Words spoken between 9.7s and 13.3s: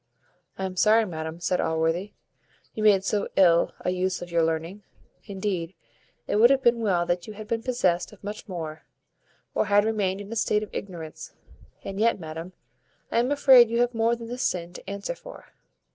remained in a state of ignorance. And yet, madam, I am